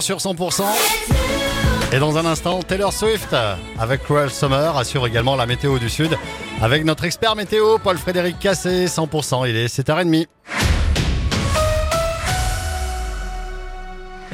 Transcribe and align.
sur 0.00 0.18
100%. 0.18 0.62
Et 1.92 1.98
dans 1.98 2.16
un 2.16 2.26
instant, 2.26 2.62
Taylor 2.62 2.92
Swift 2.92 3.34
avec 3.78 4.02
Cruel 4.02 4.30
Summer 4.30 4.76
assure 4.76 5.06
également 5.06 5.36
la 5.36 5.46
météo 5.46 5.78
du 5.78 5.88
Sud 5.88 6.18
avec 6.60 6.84
notre 6.84 7.04
expert 7.04 7.36
météo 7.36 7.78
Paul-Frédéric 7.78 8.38
Cassé, 8.38 8.86
100%. 8.86 9.48
Il 9.48 9.56
est 9.56 9.66
7h30. 9.66 10.26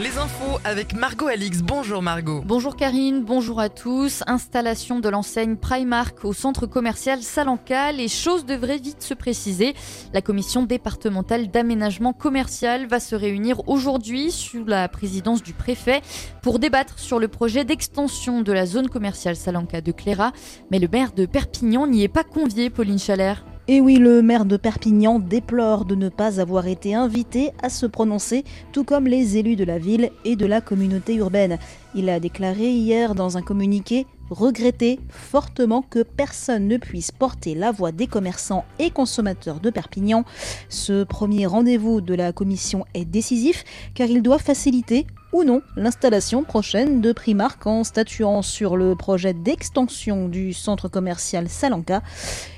Les 0.03 0.17
infos 0.17 0.59
avec 0.65 0.95
Margot 0.95 1.27
Alix. 1.27 1.61
Bonjour 1.61 2.01
Margot. 2.01 2.41
Bonjour 2.47 2.75
Karine, 2.75 3.23
bonjour 3.23 3.61
à 3.61 3.69
tous. 3.69 4.23
Installation 4.27 4.99
de 4.99 5.11
l'enseigne 5.11 5.57
Primark 5.57 6.25
au 6.25 6.33
centre 6.33 6.65
commercial 6.65 7.21
Salanca. 7.21 7.93
Les 7.93 8.09
choses 8.09 8.47
devraient 8.47 8.79
vite 8.79 9.03
se 9.03 9.13
préciser. 9.13 9.75
La 10.15 10.23
commission 10.23 10.63
départementale 10.63 11.51
d'aménagement 11.51 12.15
commercial 12.15 12.87
va 12.87 12.99
se 12.99 13.15
réunir 13.15 13.69
aujourd'hui 13.69 14.31
sous 14.31 14.65
la 14.65 14.89
présidence 14.89 15.43
du 15.43 15.53
préfet 15.53 16.01
pour 16.41 16.61
débattre 16.61 16.99
sur 16.99 17.19
le 17.19 17.29
projet 17.29 17.67
d'extension 17.67 18.41
de 18.41 18.53
la 18.53 18.65
zone 18.65 18.89
commerciale 18.89 19.37
Salanca 19.37 19.83
de 19.83 19.93
Cléra. 19.93 20.33
Mais 20.71 20.79
le 20.79 20.89
maire 20.89 21.13
de 21.13 21.27
Perpignan 21.27 21.87
n'y 21.87 22.05
est 22.05 22.09
pas 22.09 22.25
convié, 22.25 22.71
Pauline 22.71 22.99
Chalère. 22.99 23.45
Et 23.73 23.81
oui, 23.81 23.99
le 23.99 24.21
maire 24.21 24.47
de 24.47 24.57
Perpignan 24.57 25.21
déplore 25.21 25.85
de 25.85 25.95
ne 25.95 26.09
pas 26.09 26.41
avoir 26.41 26.67
été 26.67 26.97
invité 26.97 27.53
à 27.63 27.69
se 27.69 27.87
prononcer, 27.87 28.43
tout 28.73 28.83
comme 28.83 29.07
les 29.07 29.37
élus 29.37 29.55
de 29.55 29.63
la 29.63 29.79
ville 29.79 30.11
et 30.25 30.35
de 30.35 30.45
la 30.45 30.61
communauté 30.61 31.15
urbaine. 31.15 31.57
Il 31.95 32.09
a 32.09 32.21
déclaré 32.21 32.71
hier 32.71 33.15
dans 33.15 33.37
un 33.37 33.43
communiqué 33.43 34.07
regretter 34.31 35.01
fortement 35.09 35.83
que 35.83 36.03
personne 36.05 36.69
ne 36.69 36.77
puisse 36.77 37.11
porter 37.11 37.55
la 37.55 37.73
voix 37.73 37.91
des 37.91 38.07
commerçants 38.07 38.65
et 38.79 38.91
consommateurs 38.91 39.59
de 39.59 39.71
Perpignan. 39.71 40.25
Ce 40.69 41.03
premier 41.03 41.47
rendez-vous 41.47 42.01
de 42.01 42.15
la 42.15 42.33
commission 42.33 42.85
est 42.95 43.05
décisif 43.05 43.65
car 43.95 44.09
il 44.09 44.23
doit 44.23 44.39
faciliter 44.39 45.07
ou 45.33 45.45
non 45.45 45.63
l'installation 45.77 46.43
prochaine 46.43 47.01
de 47.01 47.13
Primark 47.13 47.65
en 47.67 47.85
statuant 47.85 48.43
sur 48.43 48.77
le 48.77 48.97
projet 48.97 49.33
d'extension 49.33 50.29
du 50.29 50.53
centre 50.53 50.89
commercial 50.89 51.49
Salanca. 51.49 52.03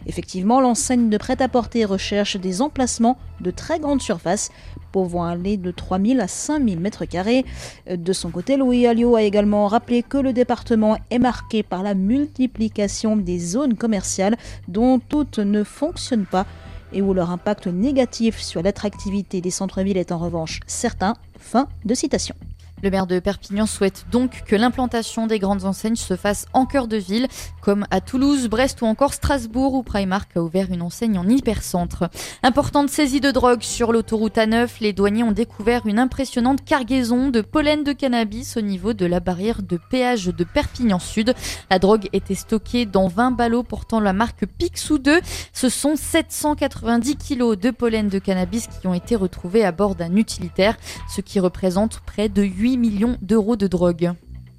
Effectivement, 0.06 0.60
l'enseigne 0.60 1.10
de 1.10 1.18
prêt-à-porter 1.18 1.84
recherche 1.84 2.36
des 2.36 2.62
emplacements 2.62 3.18
de 3.40 3.50
très 3.50 3.78
grande 3.78 4.00
surface 4.00 4.50
pouvant 4.92 5.24
aller 5.24 5.56
de 5.56 5.70
3000 5.70 6.20
à 6.20 6.28
5000 6.28 6.78
mètres 6.78 7.04
carrés. 7.04 7.44
De 7.90 8.12
son 8.12 8.30
côté, 8.30 8.56
Louis 8.56 8.86
Alliot 8.86 9.16
a 9.16 9.22
également 9.22 9.66
rappelé 9.66 10.02
que 10.02 10.18
le 10.18 10.32
département 10.32 10.96
est 11.10 11.18
marqué 11.18 11.62
par 11.62 11.82
la 11.82 11.94
multiplication 11.94 13.16
des 13.16 13.38
zones 13.38 13.74
commerciales 13.74 14.36
dont 14.68 14.98
toutes 14.98 15.38
ne 15.38 15.64
fonctionnent 15.64 16.26
pas 16.26 16.46
et 16.92 17.02
où 17.02 17.14
leur 17.14 17.30
impact 17.30 17.66
négatif 17.66 18.40
sur 18.40 18.62
l'attractivité 18.62 19.40
des 19.40 19.50
centres-villes 19.50 19.96
est 19.96 20.12
en 20.12 20.18
revanche 20.18 20.60
certain. 20.66 21.14
Fin 21.38 21.66
de 21.84 21.94
citation. 21.94 22.36
Le 22.82 22.90
maire 22.90 23.06
de 23.06 23.20
Perpignan 23.20 23.66
souhaite 23.66 24.06
donc 24.10 24.42
que 24.44 24.56
l'implantation 24.56 25.28
des 25.28 25.38
grandes 25.38 25.64
enseignes 25.64 25.94
se 25.94 26.16
fasse 26.16 26.46
en 26.52 26.66
cœur 26.66 26.88
de 26.88 26.96
ville, 26.96 27.28
comme 27.60 27.86
à 27.92 28.00
Toulouse, 28.00 28.48
Brest 28.48 28.82
ou 28.82 28.86
encore 28.86 29.14
Strasbourg, 29.14 29.74
où 29.74 29.84
Primark 29.84 30.36
a 30.36 30.40
ouvert 30.40 30.66
une 30.68 30.82
enseigne 30.82 31.16
en 31.16 31.28
hypercentre. 31.28 32.10
Importante 32.42 32.90
saisie 32.90 33.20
de 33.20 33.30
drogue 33.30 33.62
sur 33.62 33.92
l'autoroute 33.92 34.34
A9, 34.34 34.68
les 34.80 34.92
douaniers 34.92 35.22
ont 35.22 35.30
découvert 35.30 35.86
une 35.86 36.00
impressionnante 36.00 36.64
cargaison 36.64 37.28
de 37.28 37.40
pollen 37.40 37.84
de 37.84 37.92
cannabis 37.92 38.56
au 38.56 38.62
niveau 38.62 38.94
de 38.94 39.06
la 39.06 39.20
barrière 39.20 39.62
de 39.62 39.78
péage 39.90 40.26
de 40.26 40.42
Perpignan 40.42 40.98
Sud. 40.98 41.34
La 41.70 41.78
drogue 41.78 42.08
était 42.12 42.34
stockée 42.34 42.84
dans 42.84 43.06
20 43.06 43.30
ballots 43.30 43.62
portant 43.62 44.00
la 44.00 44.12
marque 44.12 44.44
Pixou 44.44 44.98
2. 44.98 45.20
Ce 45.52 45.68
sont 45.68 45.94
790 45.94 47.14
kilos 47.14 47.56
de 47.56 47.70
pollen 47.70 48.08
de 48.08 48.18
cannabis 48.18 48.66
qui 48.66 48.88
ont 48.88 48.94
été 48.94 49.14
retrouvés 49.14 49.64
à 49.64 49.70
bord 49.70 49.94
d'un 49.94 50.16
utilitaire, 50.16 50.76
ce 51.08 51.20
qui 51.20 51.38
représente 51.38 52.00
près 52.00 52.28
de 52.28 52.42
8 52.42 52.71
millions 52.76 53.16
d'euros 53.22 53.56
de 53.56 53.66
drogue. 53.66 54.12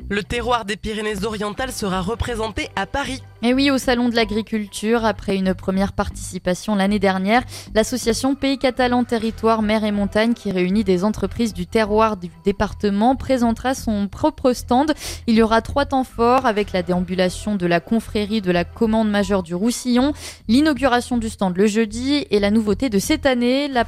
Le 0.10 0.24
terroir 0.24 0.66
des 0.66 0.76
Pyrénées-Orientales 0.76 1.72
sera 1.72 2.02
représenté 2.02 2.70
à 2.76 2.86
Paris. 2.86 3.22
Et 3.46 3.54
oui, 3.54 3.70
au 3.72 3.78
Salon 3.78 4.08
de 4.08 4.16
l'Agriculture, 4.16 5.04
après 5.04 5.36
une 5.36 5.54
première 5.54 5.92
participation 5.92 6.76
l'année 6.76 6.98
dernière, 6.98 7.44
l'association 7.76 8.36
Pays 8.36 8.58
Catalan 8.58 9.04
Territoire 9.04 9.62
Mer 9.62 9.84
et 9.84 9.92
Montagne, 9.92 10.34
qui 10.34 10.50
réunit 10.50 10.86
des 10.86 11.04
entreprises 11.04 11.54
du 11.54 11.68
terroir 11.68 12.16
du 12.16 12.30
département, 12.46 13.18
présentera 13.18 13.76
son 13.76 14.08
propre 14.08 14.54
stand. 14.54 14.94
Il 15.28 15.36
y 15.36 15.42
aura 15.42 15.62
trois 15.62 15.86
temps 15.86 16.06
forts 16.06 16.46
avec 16.46 16.72
la 16.72 16.84
déambulation 16.84 17.58
de 17.58 17.66
la 17.66 17.82
confrérie 17.82 18.40
de 18.40 18.50
la 18.50 18.64
commande 18.64 19.10
majeure 19.10 19.44
du 19.44 19.56
Roussillon, 19.56 20.14
l'inauguration 20.48 21.18
du 21.18 21.28
stand 21.28 21.58
le 21.58 21.68
jeudi 21.68 22.26
et 22.32 22.40
la 22.40 22.50
nouveauté 22.50 22.90
de 22.90 22.98
cette 22.98 23.26
année, 23.26 23.68
la, 23.68 23.84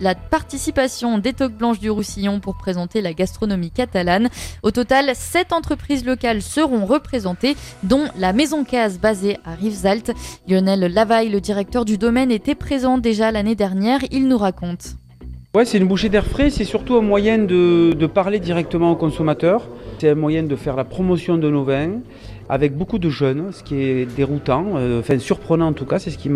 la 0.00 0.14
participation 0.14 1.18
des 1.18 1.34
toques 1.34 1.52
blanches 1.52 1.78
du 1.78 1.90
Roussillon 1.90 2.40
pour 2.40 2.56
présenter 2.56 3.02
la 3.02 3.12
gastronomie 3.12 3.70
catalane. 3.70 4.30
Au 4.62 4.70
total, 4.70 5.10
sept 5.14 5.52
entreprises 5.52 6.06
locales 6.06 6.40
seront 6.40 6.86
représentées, 6.86 7.54
dont 7.82 8.08
la 8.16 8.32
Maison 8.32 8.64
Case 8.64 8.93
basée 8.98 9.38
à 9.44 9.54
Rivesaltes. 9.54 10.12
Lionel 10.48 10.92
Lavaille, 10.92 11.28
le 11.28 11.40
directeur 11.40 11.84
du 11.84 11.98
domaine, 11.98 12.30
était 12.30 12.54
présent 12.54 12.98
déjà 12.98 13.30
l'année 13.30 13.54
dernière. 13.54 14.00
Il 14.10 14.28
nous 14.28 14.38
raconte. 14.38 14.96
Ouais, 15.54 15.64
c'est 15.64 15.78
une 15.78 15.86
bouchée 15.86 16.08
d'air 16.08 16.26
frais, 16.26 16.50
c'est 16.50 16.64
surtout 16.64 16.96
un 16.96 17.00
moyen 17.00 17.38
de, 17.38 18.06
parler 18.12 18.40
directement 18.40 18.90
aux 18.90 18.96
consommateurs. 18.96 19.68
C'est 19.98 20.08
un 20.08 20.16
moyen 20.16 20.42
de 20.42 20.56
faire 20.56 20.74
la 20.74 20.82
promotion 20.82 21.38
de 21.38 21.48
nos 21.48 21.62
vins 21.62 22.00
avec 22.48 22.76
beaucoup 22.76 22.98
de 22.98 23.08
jeunes, 23.08 23.52
ce 23.52 23.62
qui 23.62 23.76
est 23.76 24.16
déroutant, 24.16 24.72
euh, 24.74 24.98
enfin 24.98 25.16
surprenant 25.20 25.68
en 25.68 25.72
tout 25.72 25.86
cas. 25.86 26.00
C'est 26.00 26.10
ce 26.10 26.18
qui 26.18 26.28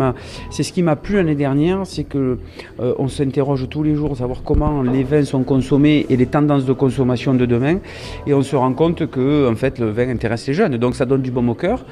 m'a, 0.83 0.95
plu 0.95 1.15
l'année 1.17 1.35
dernière, 1.35 1.81
c'est 1.83 2.05
que 2.05 2.37
euh, 2.79 2.93
on 2.97 3.09
s'interroge 3.09 3.67
tous 3.69 3.83
les 3.83 3.93
jours, 3.93 4.15
savoir 4.15 4.41
comment 4.41 4.83
les 4.83 5.03
vins 5.03 5.25
sont 5.25 5.43
consommés 5.43 6.05
et 6.09 6.15
les 6.15 6.25
tendances 6.25 6.63
de 6.63 6.71
consommation 6.71 7.33
de 7.33 7.45
demain, 7.45 7.79
et 8.25 8.33
on 8.33 8.41
se 8.41 8.55
rend 8.55 8.71
compte 8.71 9.05
que 9.07 9.51
fait 9.55 9.79
le 9.79 9.91
vin 9.91 10.07
intéresse 10.07 10.47
les 10.47 10.53
jeunes, 10.53 10.77
donc 10.77 10.95
ça 10.95 11.05
donne 11.05 11.21
du 11.21 11.29
bon 11.29 11.41
au. 11.41 11.85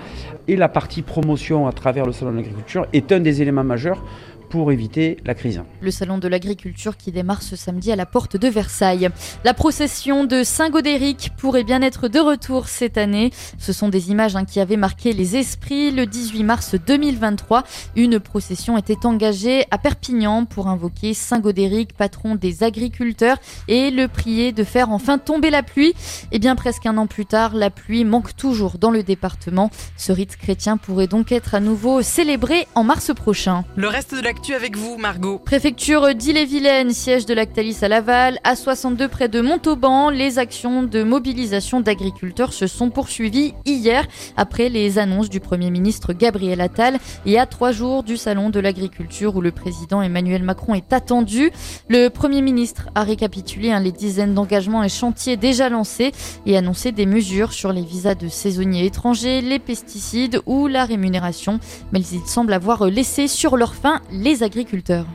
Et 0.48 0.56
la 0.56 0.70
partie 0.70 1.02
promotion 1.02 1.68
à 1.68 1.74
travers 1.74 2.06
le 2.06 2.14
salon 2.14 2.32
de 2.32 2.38
l'agriculture 2.38 2.88
est 2.94 3.12
un 3.12 3.20
des 3.20 3.42
éléments 3.42 3.66
majeurs 3.66 4.02
pour 4.50 4.72
éviter 4.72 5.18
la 5.26 5.34
crise. 5.34 5.62
Le 5.82 5.92
salon 5.92 6.18
de 6.18 6.28
l'agriculture 6.28 6.98
qui 6.98 7.12
démarre 7.12 7.42
ce 7.42 7.56
samedi 7.56 7.92
à 7.92 7.96
la 7.96 8.06
porte 8.06 8.38
de 8.38 8.48
Versailles. 8.48 9.10
La 9.44 9.54
procession 9.54 10.26
de 10.26 10.44
Saint-Gaudéric 10.44 11.32
pourrait 11.38 11.64
bien 11.64 11.82
être 11.82 12.08
de 12.08 12.20
retour 12.20 12.68
cette 12.68 12.98
année. 12.98 13.32
Ce 13.58 13.74
sont 13.74 13.90
des 13.90 14.12
images 14.12 14.36
hein, 14.36 14.46
qui 14.46 14.60
avaient 14.60 14.78
marqué 14.78 15.14
les 15.14 15.36
esprits 15.36 15.92
le 15.92 16.06
18 16.06 16.44
mars 16.44 16.76
2023. 16.76 17.64
Une 17.96 18.20
procession 18.20 18.78
était 18.78 19.06
engagée 19.06 19.66
à 19.72 19.78
Perpignan 19.78 20.46
pour 20.46 20.68
invoquer 20.68 21.14
Saint-Gaudéric, 21.14 21.94
patron 21.94 22.36
des 22.36 22.64
agriculteurs, 22.64 23.38
et 23.68 23.92
le 23.92 24.08
prier 24.08 24.52
de 24.52 24.64
faire 24.64 24.92
enfin 24.92 25.18
tomber 25.18 25.50
la 25.50 25.64
pluie. 25.64 25.94
Et 26.32 26.40
bien 26.40 26.56
presque 26.56 26.86
un 26.86 26.98
an 26.98 27.08
plus 27.08 27.26
tard, 27.26 27.56
la 27.56 27.70
pluie 27.70 28.06
manque 28.06 28.36
toujours 28.36 28.78
dans 28.78 28.92
le 28.92 29.04
département. 29.04 29.70
Ce 29.98 30.12
rite 30.12 30.38
chrétien 30.38 30.78
pourrait 30.78 31.08
donc 31.08 31.32
être 31.32 31.56
à 31.56 31.60
nouveau 31.60 32.02
célébré 32.02 32.68
en 32.76 32.84
mars 32.84 33.14
prochain. 33.14 33.64
Le 33.76 33.88
reste 33.88 34.16
de 34.16 34.22
la 34.22 34.34
avec 34.54 34.78
vous, 34.78 34.98
Margot. 34.98 35.40
Préfecture 35.40 36.16
d'Ille-et-Vilaine, 36.16 36.92
siège 36.92 37.26
de 37.26 37.34
Lactalis 37.34 37.80
à 37.82 37.88
Laval, 37.90 38.40
à 38.46 38.56
62 38.56 39.08
près 39.10 39.28
de 39.28 39.42
Montauban, 39.42 40.10
les 40.10 40.40
actions 40.40 40.84
de 40.84 41.04
mobilisation 41.04 41.82
d'agriculteurs 41.82 42.54
se 42.54 42.66
sont 42.66 42.90
poursuivies 42.90 43.54
hier 43.66 44.06
après 44.38 44.70
les 44.70 45.00
annonces 45.00 45.30
du 45.30 45.42
Premier 45.42 45.70
ministre 45.70 46.14
Gabriel 46.14 46.62
Attal 46.62 46.98
et 47.26 47.38
à 47.38 47.46
trois 47.46 47.72
jours 47.72 48.04
du 48.04 48.16
Salon 48.16 48.50
de 48.50 48.60
l'agriculture 48.60 49.36
où 49.36 49.42
le 49.42 49.52
président 49.52 50.02
Emmanuel 50.02 50.44
Macron 50.44 50.76
est 50.76 50.94
attendu. 50.94 51.52
Le 51.90 52.08
Premier 52.08 52.42
ministre 52.42 52.90
a 52.96 53.04
récapitulé 53.04 53.72
hein, 53.72 53.82
les 53.82 53.92
dizaines 53.92 54.34
d'engagements 54.34 54.84
et 54.84 54.90
chantiers 54.90 55.36
déjà 55.36 55.68
lancés 55.68 56.14
et 56.46 56.58
annoncé 56.58 56.94
des 56.94 57.06
mesures 57.06 57.52
sur 57.52 57.74
les 57.74 57.84
visas 57.84 58.16
de 58.16 58.30
saisonniers 58.30 58.86
étrangers, 58.86 59.42
les 59.42 59.60
pesticides 59.60 60.42
ou 60.46 60.68
la 60.68 60.86
rémunération. 60.86 61.60
Mais 61.92 62.00
il 62.00 62.26
semble 62.28 62.54
avoir 62.54 62.86
laissé 62.86 63.28
sur 63.28 63.58
leur 63.58 63.76
fin 63.76 64.02
les 64.28 64.44
agriculteurs. 64.44 65.08